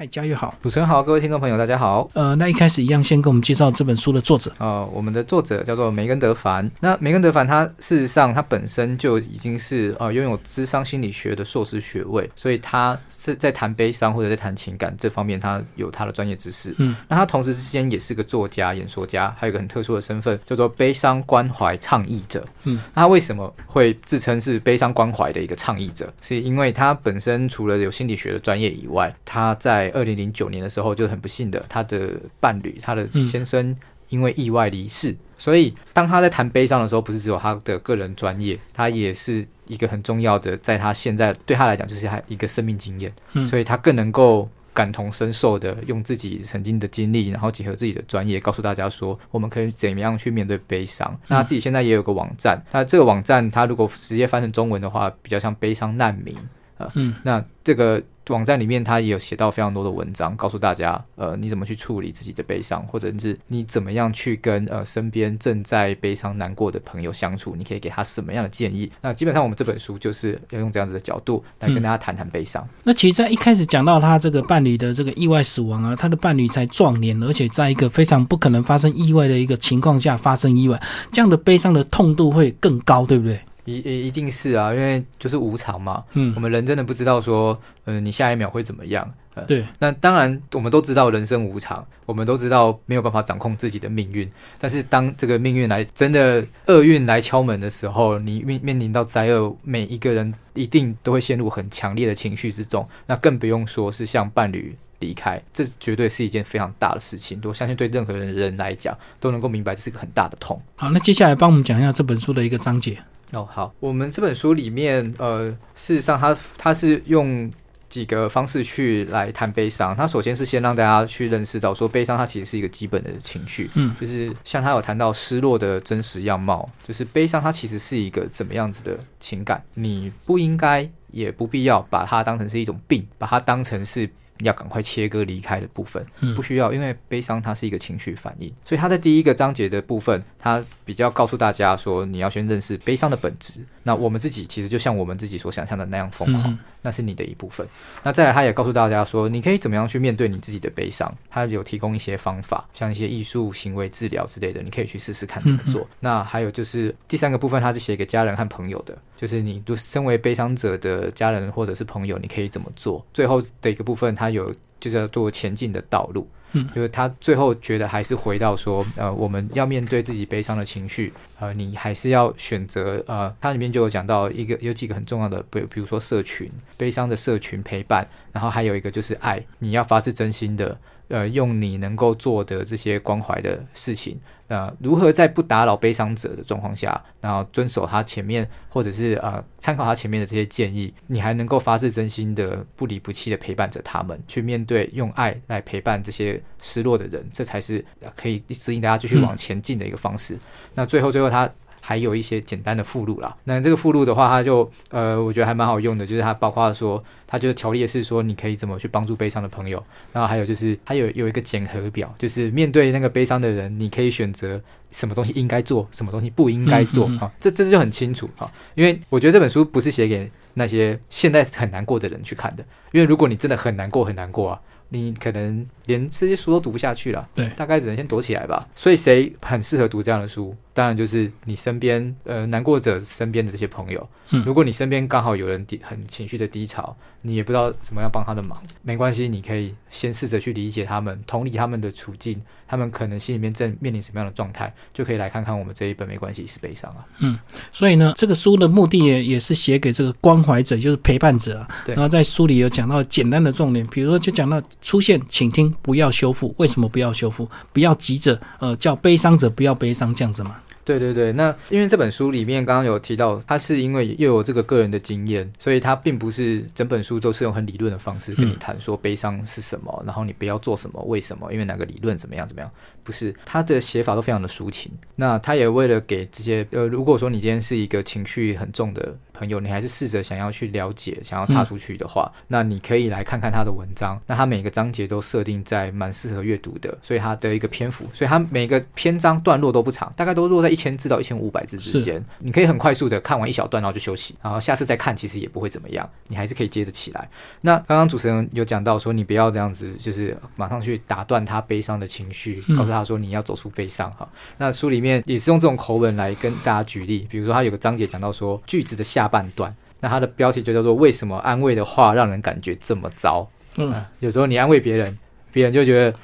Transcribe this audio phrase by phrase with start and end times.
[0.00, 2.08] 嗨，佳悦好，主持人好，各位听众朋友大家好。
[2.14, 4.52] 呃，那一开始一样，先跟我们介绍这本书的作者。
[4.58, 6.70] 呃，我们的作者叫做梅根德凡。
[6.78, 16.72] 那梅根德凡他事实上他本身就已经是呃拥有智商心理学的硕士学位，所以他是在谈悲伤或者在谈情感这方面，他有他的专业知识。
[16.78, 22.46] 嗯，那他同时之间也是个作家、演说家，还有一个很特殊的身份，叫做悲伤关怀倡议者。
[22.62, 26.08] 嗯，那他为什么会自称是悲伤关怀的一个倡议者？
[26.20, 33.76] 是因为他本身除了有心理学的专业以外，他在二零零九年的时候就很不幸的，他的伴侣，他的先生
[34.08, 35.16] 因为意外离世。
[35.36, 43.12] 所以当他在谈悲伤的时候，不是只有他的个人专业，他也是一个很重要的，在他现在对他来讲就是他一个生命经验。
[43.32, 44.48] 嗯所以他更能够。
[44.74, 51.18] 感同身受的，用自己曾经的经历，然后结合自己的专业，告诉大家说，我们可以怎么样去面对悲伤。
[51.26, 56.32] 那他自己现在也有个网站，那这个网站他如果直接翻成中文的话，比较像悲伤难民
[56.78, 56.90] 啊。
[56.94, 68.90] 嗯，那这个网站里面，他也有写到非常多的文章，告诉大家，呃，你怎么去处理自己的悲伤，或者是你怎么样去跟呃身边正在悲伤难过的朋友相处，你可以给他什么样的建议？
[69.00, 72.66] 那基本上我们这本书就是要用这样子的角度来跟大家谈谈悲伤。
[72.84, 80.78] 那其实，在一开始讲到他这个伴侣的这个意外死亡啊，他的伴侣才壮年，而且在一个非常不可能发生意外的一个情况下发生意外，
[81.10, 83.40] 这样的悲伤的痛度会更高，对不对？
[83.76, 86.02] 一一一定是啊，因为就是无常嘛。
[86.14, 89.12] 嗯我们人真的不知道说，呃，你下一秒会怎么样。
[89.34, 94.28] 呃，对，那当然我们都知道人生无常，我们都知道没有办法掌控自己的命运。
[94.58, 102.88] 但是当这个命运来真的厄运来敲门的时候，你面面临到灾厄，每一个人一定都会陷入很强烈的情绪之中。
[103.06, 104.76] 那更不用说是像伴侣。
[105.00, 107.40] 离开，这绝对是一件非常大的事情。
[107.44, 110.60] 我相信对任何人人来讲，都能够明白这是个很大的痛。
[110.74, 112.98] 好，那接下来帮我们讲一下这本书的一个章节。
[113.32, 117.50] 哦，好，我们这本书里面，呃，事实上它它是用
[117.88, 119.94] 几个方式去来谈悲伤。
[119.94, 134.08] 它首先是先让大家去认识到，说悲伤它其实是一个基本的情绪，嗯，就是像他有谈到失落的真实样貌，就是悲伤它其实是一个怎么样子的情感，你不应该也不必要把它当成是一种病，把它当成是。
[134.40, 143.60] 要赶快切割离开的部分，嗯不需要，因为悲伤它是一个情绪反应，所以他在第一个章节的部分，他比较告诉大家说，你要先认识悲伤的本质。
[143.88, 147.66] 那我们自己其实就像我们自己所想象的那样疯狂，嗯那是你的一部分。
[148.02, 155.88] 那再来，他也告诉大家说，你可以怎么样去面对你自己的悲伤，他有提供一些方法，像一些艺术行为治疗之类的，你可以去试试看怎么做。
[156.00, 163.02] 那还有就是第三个部分，他是写给家人和朋友的，就是你都身为悲伤者的家人或者是朋友，你可以怎么做。
[163.14, 166.28] 最后的一个部分，他有就叫做前进的道路。
[166.52, 166.68] 嗯。
[166.74, 180.78] 就是他最后觉得还是回到说，呃，我们要面对自己悲伤的情绪，呃，你还是要选择，呃，它里面就有讲到一个有几个很重要的，比比如说社群，悲伤的社群陪伴，然后还有一个就是爱，你要发自真心的，
[181.08, 197.84] 呃，用你能够做的这些关怀的事情，呃，如何在不打扰悲伤者的状况下，然后遵守他前面或者是呃参考他前面的这些建议，你还能够发自真心的不离不弃的陪伴着他们，去面对用爱来陪伴这些失落的人，这才是
[198.16, 200.38] 可以指引大家继续往前进的一个方式。
[200.74, 201.48] 那最后最后他。
[201.88, 209.82] 还有一些简单的附录啦，那这个附录的话，它就呃，我觉得还蛮好用的，就是它包括说，它就是条列是说你可以怎么去帮助悲伤的朋友，
[210.12, 214.60] 然后还有就是它有有一个检核表，就是面对那个悲伤的人，你可以选择
[214.90, 222.62] 什么东西应该做，什么东西不应该做啊，这这就很清楚啊，因为我觉得这本书不是写给那些现在很难过的人去看的，
[222.92, 224.60] 因为如果你真的很难过很难过啊。
[224.90, 228.66] 你可能连这些书都读不下去了，对大概只能先躲起来吧。
[228.74, 230.56] 所以谁很适合读这样的书？
[230.78, 234.08] 当然就是你身边呃难过者身边的这些朋友。
[234.30, 247.04] 嗯如果你身边刚好有人低很情绪的低潮，你也不知道怎么样帮他的忙，没关系，你可以先试着去理解他们，同理他们的处境，他们可能心里面正面临什么样的状态，就可以来看看我们这一本没关系是悲伤啊。
[247.20, 247.36] 嗯
[247.72, 251.68] 所以呢，这个书的目的也也是写给这个关怀者，就是陪伴者啊。
[251.86, 256.54] 对然后在书里有讲到简单的重点，比如说就讲到出现，请听，不要修复。
[256.58, 257.50] 为什么不要修复？
[257.72, 260.60] 不要急着呃叫悲伤者不要悲伤这样子嘛。
[260.88, 272.70] 对对对，那因为这本书里面刚刚有提到，他是因为又有这个个人的经验，所以他并不是整本书都是用很理论的方式跟你谈说悲伤是什么，然后你不要做什么，为什么，因为哪个理论怎么样怎么样，
[273.04, 274.90] 不是他的写法都非常的抒情。
[275.14, 284.20] 那他也为了给这些呃，如果说你今天是一个情绪很重的朋友，你还是试着想要去了解，想要踏出去的话，那你可以来看看他的文章。
[284.26, 292.22] 那他每个章节都设定在蛮适合阅读的，所以他的一个篇幅，所以他每个篇章段落都不长，大概都落在一千字到一千五百字之间。
[292.38, 297.28] 你可以很快速的看完一小段，然后就休息，然后下次再看，其实也不会怎么样，你还是可以接着起来。
[297.60, 304.28] 那刚刚主持人有讲到说，你不要这样子，就是马上去打断他悲伤的情绪，告诉他说你要走出悲伤哈。
[304.56, 313.48] 那书里面也是用这种口吻来跟大家举例，比如说他有个章节讲到说句子的下半段，那它的标题就叫做为什么安慰的话让人感觉这么糟？
[313.76, 315.16] 嗯，有时候你安慰别人，
[315.52, 316.18] 别人就觉得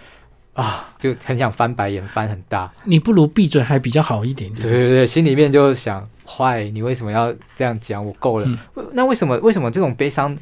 [0.55, 2.73] 啊，就很想翻白眼，翻很大。
[2.85, 4.53] 你不如闭嘴还比较好一点。
[4.55, 8.05] 对对对，心里面就想坏，你为什么要这样讲？
[8.05, 8.49] 我够了。
[8.93, 10.37] 那为什么为什么这种悲伤？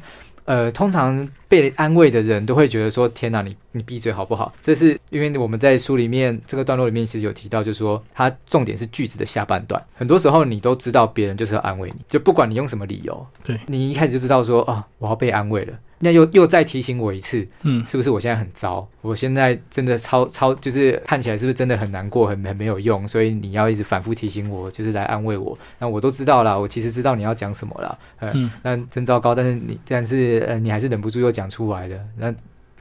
[0.45, 9.81] 呃，通常被安慰的人都会觉得说：“天哪，你你闭嘴好不好？”这是因为我们在书里面这个段落里面其实有提到，就是说它重点是句子的下半段。
[9.95, 18.87] 很多时候你都知道别人就是要安慰你，就不管你用什么理由，对你一开始就知道说：“啊，我要被安慰了。”那又又再提醒我一次，嗯，是不是我现在很糟？
[19.01, 23.07] 我现在真的超超，就是看起来是不是真的很难过，很很没有用？
[23.07, 25.57] 所以你要一直反复提醒我，就是来安慰我。
[25.79, 29.33] 那我都知道了，我其实知道你要讲什么了，嗯，那真糟糕。
[29.33, 32.33] 但是你，但是呃，你还是忍不住又讲出来了，那。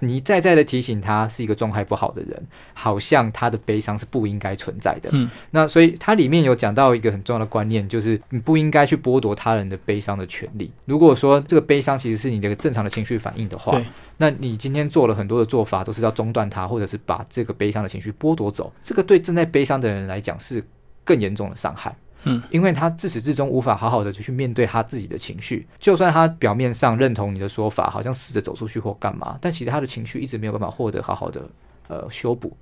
[0.04, 5.08] 你一再再的提醒他是一个状态不好的人，好像他的悲伤是不应该存在的。
[5.12, 10.72] 嗯，那所以它里面有讲到一个很重要的观念，就是你不应该去剥夺他人的悲伤的权利。
[10.86, 13.80] 如果说这个悲伤其实是你的正常的情绪反应的话，
[14.16, 20.64] 那你今天做了很多的做法都是要中断它，或者是把这个悲伤的情绪剥夺走，这个对正在悲伤的人来讲是
[21.04, 21.94] 更严重的伤害。
[22.24, 31.42] 嗯，因为他自始至终无法好好的去面对他自己的情绪，就算他表面上认同你的说法，好像试着走出去或干嘛，但其实他的情绪一直没有办法获得好好的
[31.88, 32.56] 呃修补。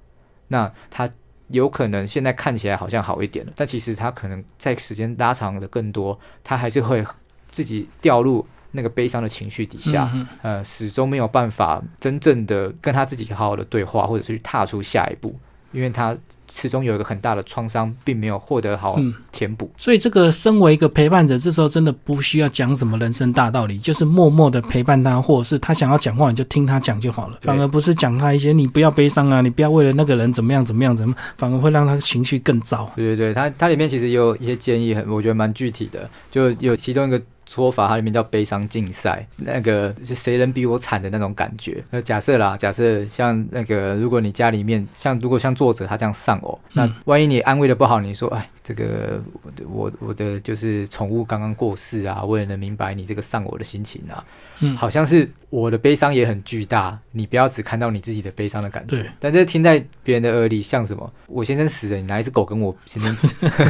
[0.49, 1.09] 那他
[1.49, 7.05] 有可能现在看起来好像好一点了，但其实他可能在时间拉长的更多，他还是会
[7.51, 10.11] 自己掉入那个悲伤的情绪底下，
[10.43, 15.35] 呃，始终没有办法真正的跟他自己好好的对话，或者是去踏出下一步。
[15.73, 16.17] 因为他
[16.49, 18.99] 始终有一个很大的创伤，并没有获得好
[19.41, 27.39] 填补，所以这个身为一个陪伴者，这时候真的不需要讲什么人生大道理，就是默默的陪伴他，或者是他想要讲话，你就听他讲就好了。
[27.41, 32.93] 反而不是讲他一些你不要悲伤啊，你不要为了那个人怎么样怎么样怎么，反而会让他情绪更糟。
[32.97, 37.19] 对对对，他他里面其实有一些建议，很我觉得蛮具体的，就有其中一个。
[37.51, 41.83] 说法它里面叫悲伤竞赛，那个是谁能比我惨的那种感觉。
[41.91, 49.21] 那假设啦，假设像那个，如果你家里面像如果像作者他这样丧偶，那万一你安慰的不好，你说哎，这个
[49.69, 54.25] 我我的就是宠物刚刚过世啊，我也能明白你这个丧偶的心情啊。
[54.61, 58.97] 嗯，好像是我的悲伤也很巨大，你不要只看到你自己的悲伤的感觉。
[58.97, 61.13] 对，但这听在别人的耳里像什么？
[61.27, 63.17] 我先生死了，你拿一只狗跟我先生，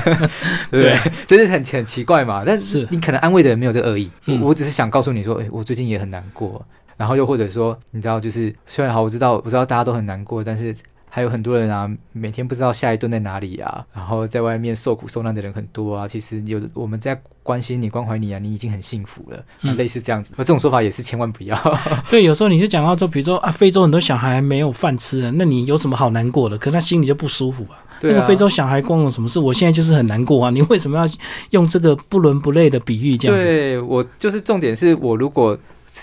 [0.71, 0.99] 对，
[1.29, 2.43] 这是很很奇怪嘛？
[2.45, 6.65] 但是你可能安慰的人没有这恶意，我我只是想告诉你说，哎，我最近也很难过。
[6.97, 10.75] 然后又或者说，你知道，就是虽然好，我知道，我知道大家都很难过，但是。
[11.13, 16.07] 还有很多人啊，每天不知道下一顿在哪里啊，然后在外面受苦受难的人很多啊。
[16.07, 19.45] 其实有我们在关心你、关怀你啊，你已经很幸福了。
[19.63, 21.59] 嗯，类似这样子，那这种说法也是千万不要。
[22.09, 26.57] 对，有时候你就讲到说，比如说啊，非洲很多小孩没有饭吃了，那你有什么好难过的？
[26.57, 27.83] 可他心里就不舒服啊。
[28.03, 29.39] 那个非洲小孩光有什么事？
[29.39, 30.51] 我现在就是很难过啊！
[30.51, 31.13] 你为什么要
[31.51, 33.45] 用这个不伦不类的比喻这样子？
[33.45, 35.59] 对我就是重点是我如果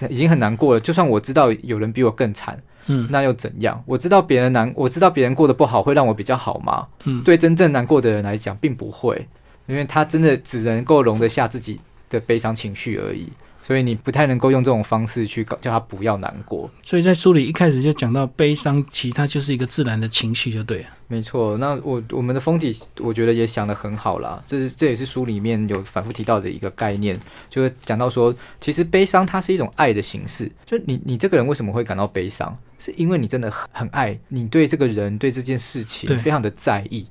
[0.10, 2.58] 已经很难过了，就算我知道有人比我更惨。
[2.90, 3.84] 嗯，那又怎样？
[3.86, 6.88] 我知道别人难，我知道别人过得不好，会让我比较好吗？
[7.04, 9.28] 嗯，对真正难过的人来讲，并不会，
[9.66, 13.28] 因为他真的只能够容得下自己的悲伤情绪而已。
[13.68, 16.72] 所以你不太能够用这种方式去，叫他不要难过。
[16.82, 20.86] 所以在书里一开始就讲到悲伤，其实它就是一个自然的情绪，就对了。
[21.10, 24.42] 没错，那我我们的风体，我觉得也想得很好啦。
[24.48, 30.50] 这是这也是书里面有反复提到的一个概念，就是讲到说，其实悲伤它是一种爱的形式。
[30.66, 37.06] 就你你这个人为什么会感到悲伤，是因为你真的很很爱你对这个人对这件事情非常的在意。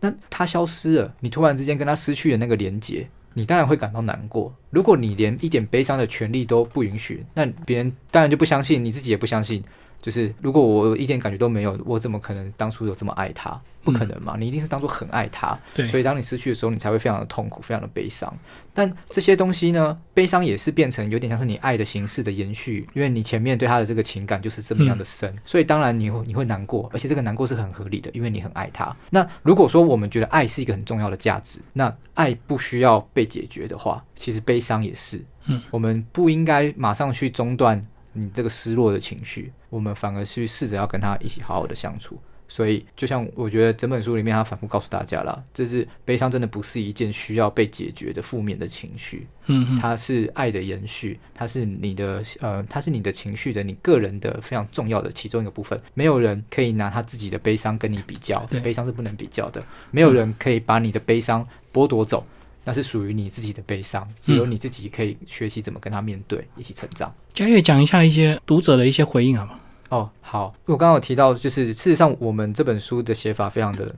[0.00, 3.08] 那他消失了，你突然之间跟他失去了那个连接。
[3.34, 4.54] 你当然会感到难过。
[4.70, 9.62] 如果你连一点悲伤的权利都不允许，那别人当然就不相信，你自己也不相信。
[10.00, 13.60] 就是如果我一点感觉都没有，我怎么可能当初有这么爱他？
[13.82, 14.36] 不可能嘛！
[14.38, 15.86] 你一定是当初很爱他，对。
[15.88, 18.30] 所以当你失去的时候，你才会非常的痛苦，非常的悲伤。
[18.74, 28.94] 但这些东西呢，悲伤也是变成有点像是你爱的形式的延续，因为你前面对他的这个情感就是这么样的深，所以当然你会你会难过，而且这个难过是很合理的，因为你很爱他。
[29.08, 35.24] 那如果说我们觉得爱是一个很重要的价值，那爱不需要被解决的话，其实悲伤也是。
[35.46, 37.82] 嗯，我们不应该马上去中断。
[38.12, 42.18] 你这个失落的情绪，我们反而去试着要跟他一起好好的相处。
[42.48, 55.80] 所以，就像我觉得整本书里面，他反复告诉大家了，就是悲伤真的不是一件需要被解决的负面的情绪，嗯它是爱的延续，它是你的呃，它是你的情绪的，你个人的非常重要的其中一个部分。
[55.94, 59.62] 没有人可以拿他自己的悲伤跟你比较，悲伤是不能比较的。
[59.92, 62.26] 没有人可以把你的悲伤剥夺走，
[62.64, 67.12] 那是属于你自己的悲伤，只有你自己可以学习怎么跟他面对，一起成长。
[67.32, 69.60] 嘉悦讲一下一些读者的一些回应好吗？
[69.88, 73.94] 哦，好，我刚刚有提到，就是事实上我们这本书的写法非常的，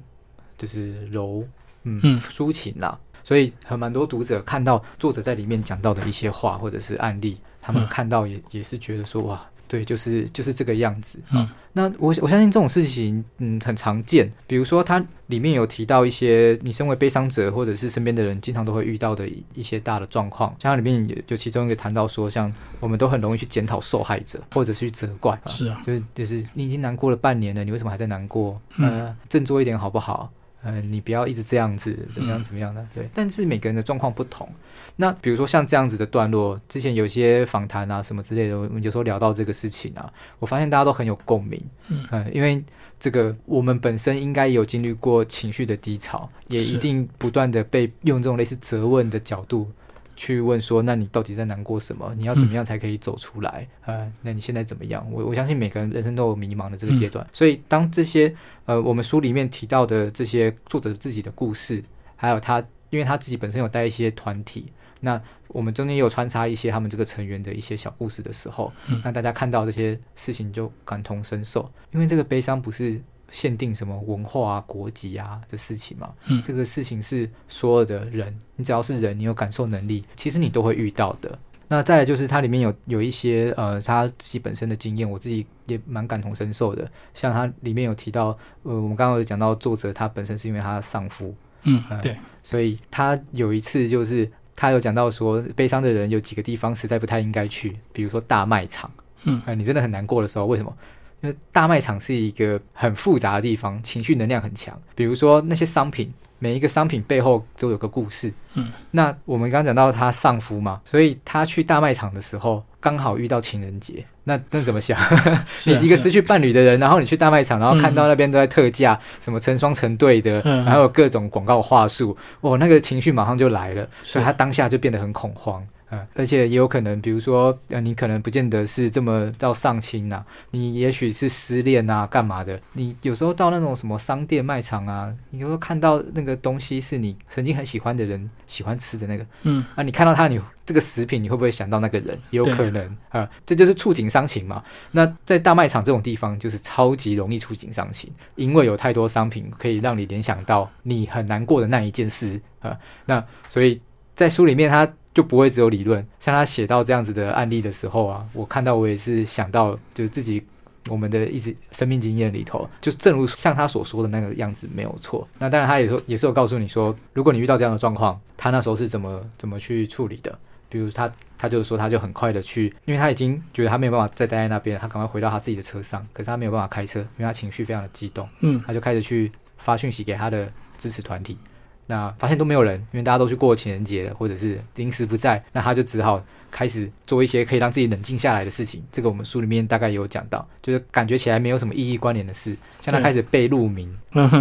[0.57, 1.45] 就是柔，
[1.83, 9.45] 嗯，抒情啦，所以很蛮多读者看到作者在里面讲到的一些话或者是案例，他们看到也也是觉得说哇。
[9.73, 11.19] 对，就是就是这个样子。
[11.33, 14.31] 嗯，那我我相信这种事情，嗯，很常见。
[14.47, 20.55] 比如说，它里面有提到一些你身为悲伤者或者是身边的人经常都会遇到的一些大的状况。
[20.59, 25.41] 像它里面有就其中一个谈到说，像我们都很容易去检讨受害者，或者去责怪。
[25.47, 28.61] 是啊，就是就是你已经难过了半年了，你为什么还在难过？
[28.77, 30.31] 呃，振作一点好不好？
[30.65, 32.87] 嗯，你不要一直这样子，怎么样怎么样的？
[32.95, 34.49] 对，但是每个人的状况不同。
[34.95, 41.61] 那比如说像这样子的段落，之前有些访谈啊什么之类的，我们有时候聊到这个事情啊，我发现大家都很有共鸣。
[41.89, 42.63] 嗯，因为
[43.01, 49.71] 这个我们本身应该有经历过情绪的低潮，也一定不断的被用这种类似责问的角度。
[50.17, 52.15] 去问说，那你到底在难过什么？
[52.17, 53.67] 你要怎么样才可以走出来？
[53.85, 55.07] 呃，那你现在怎么样？
[55.11, 58.35] 我我相信每个人人生都有迷茫的这个阶段，所以当这些
[58.67, 61.83] 呃，我们书里面提到的这些作者自己的故事，
[62.17, 68.73] 还有他，因为他自己本身有带一些团体，那我们中间也有穿插一些他们这个成员的一些小故事的时候，
[69.05, 73.01] 那大家看到这些事情就感同身受，因为这个悲伤不是。
[73.33, 76.13] 限定什么文化啊、国籍啊的事情嘛？
[76.27, 81.37] 嗯，这个事情是所有的人，你只要是人，你有感受能力，其实你都会遇到的。
[81.69, 86.87] 那再来就是它里面有有一些呃他自己本身的经验，我自己也蛮感同身受的。
[87.15, 98.91] 像它里面有提到，呃，我们刚刚有讲到作者他本身是因为他丧夫，嗯，对，所以他有一次就是他有讲到说，悲伤的人有几个地方实在不太应该去，比如说大卖场，
[99.25, 100.77] 嗯，你真的很难过的时候，为什么？
[101.23, 104.79] 因为大卖场是一个很复杂的地方，情绪能量很强。
[104.95, 108.33] 比如说那些商品，每一个商品背后都有个故事。
[108.55, 114.05] 嗯，那我们刚讲到他丧夫嘛，所以他去大卖场的时候刚好遇到情人节。
[114.25, 114.99] 那那怎么想？
[115.67, 125.65] 你一个失去伴侣的人，然后你去大卖场，然后看到那边都在特价，什么成双成对的，然后有各种广告话术，哦，那个情绪马上就来了，所以他当下就变得很恐慌。
[125.93, 132.59] 嗯，而且也有可能，比如说，呃，你可能不见得是这么到丧亲呐，你也许是失恋啊，干嘛的？
[132.73, 142.19] 你有时候到那种什么商店卖场啊，你有时候看到那个东西是你曾经很喜欢的人喜欢吃的那个，嗯，啊，你看到它，你这个食品，你会不会想到那个人？
[142.31, 144.65] 有可能啊，这就是触景伤情嘛。
[144.93, 152.75] 那在大卖场这种地方，就是超级容易触景伤情，因为有太多商品可以让你联想到你很难过的那一件事啊。
[153.05, 153.79] 那所以
[154.15, 154.91] 在书里面他。
[155.15, 160.43] 就不会只有理论，像他写到这样子的案例的时候啊，我看到我也是想到，就是自己
[160.89, 165.27] 我们的一直生命经验里头，就正如像他所说的那个样子没有错。
[165.39, 170.37] 那当然，他也说也是有告诉你说，如果你遇到这样的状况，他那时候是怎么怎么去处理的。
[170.69, 181.37] 比如他他就是说，他就很快的去，因为他已经觉得他没有办法再待在那边，他赶快回到他自己的车上，可是他没有办法开车，因为他情绪非常的激动，嗯，他就开始去发讯息给他的支持团体。
[181.87, 188.83] 那发现都没有人，因为大家都去过情人节了，或者是临时不在，那他就只好开始做一些可以让自己冷静下来的事情。
[188.91, 193.95] 这个我们书里面大概有讲到，就是感觉起来没有什么意义关联的事，像他开始背路名，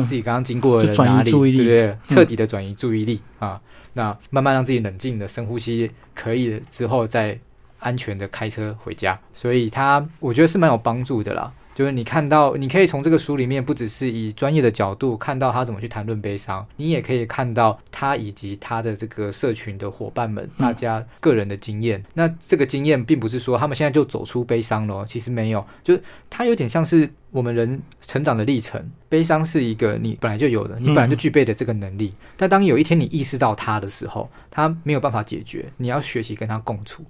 [0.06, 1.98] 自己刚刚经过了哪里，对不对？
[2.08, 3.60] 彻底的转移注意力啊，
[3.94, 7.38] 那慢慢让自己冷静的深呼吸，可以了之后再
[7.80, 9.20] 安全的开车回家。
[9.34, 11.52] 所以他我觉得是蛮有帮助的啦。
[11.74, 22.04] 就是你看到，你可以从这个书里面，不只是以专业的角度看到他怎么去谈论悲伤，你也可以看到他以及他的这个社群的伙伴们，大家个人的经验。
[22.14, 28.92] 那这个经验并不是说他们现在就走出悲伤了，其实没有，就是他有点像是我们人成长的历程。
[29.08, 32.14] 悲伤是一个你本来就有的，你本来就具备的这个能力。
[32.36, 37.06] 但当有一天你意识到他的时候，他没有办法解决，你要学习跟他共处。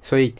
[0.00, 0.32] 所以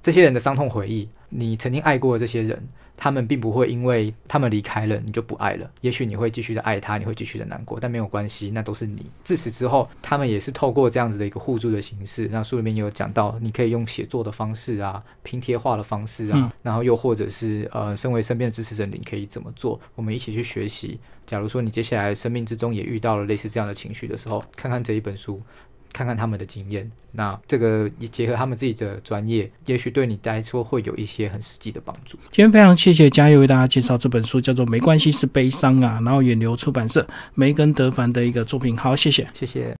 [0.00, 2.62] 这些人的伤痛回忆，你曾经爱过的这些人。
[2.96, 9.04] 他们并不会因为他们离开了你就不爱了，也许你会继续的爱他，你会继续的难过，但没有关系，那都是你。
[9.24, 12.28] 自此之后，他们也是透过这样子的一个互助的形式。
[12.30, 19.80] 那书里面也有讲到，你可以用写作的方式啊，拼贴画的方式啊，然后又或者是呃，身为身边的支持者，你可以怎么做？
[19.94, 21.00] 我们一起去学习。
[21.26, 25.40] 假如说你接下来生命之中也遇到了类似这样的情绪的时候，看看这一本书。
[25.92, 26.90] 看看他们的经验。
[27.12, 32.16] 那这个也结合他们自己的专业，也许对你来说会有一些很实际的帮助。
[32.30, 38.74] 今天非常谢谢嘉佑为大家介绍这本书，叫做《没关系是悲伤》啊，然后远流出版社梅根德凡的一个作品。
[38.74, 39.70] 好，谢谢，谢谢。